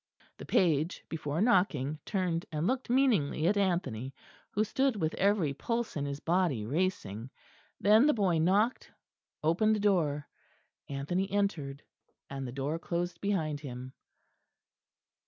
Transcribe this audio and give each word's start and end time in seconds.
The 0.39 0.47
page, 0.47 1.05
before 1.09 1.41
knocking, 1.41 1.99
turned 2.05 2.47
and 2.51 2.65
looked 2.65 2.89
meaningly 2.89 3.45
at 3.45 3.55
Anthony, 3.55 4.15
who 4.49 4.63
stood 4.63 4.95
with 4.95 5.13
every 5.13 5.53
pulse 5.53 5.95
in 5.95 6.05
his 6.07 6.19
body 6.19 6.65
racing; 6.65 7.29
then 7.79 8.07
the 8.07 8.13
boy 8.15 8.39
knocked, 8.39 8.89
opened 9.43 9.75
the 9.75 9.79
door; 9.79 10.27
Anthony 10.89 11.29
entered, 11.29 11.83
and 12.31 12.47
the 12.47 12.51
door 12.51 12.79
closed 12.79 13.21
behind 13.21 13.59
him. 13.59 13.93